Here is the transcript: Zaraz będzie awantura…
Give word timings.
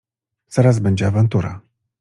Zaraz 0.49 0.79
będzie 0.79 1.07
awantura… 1.07 1.61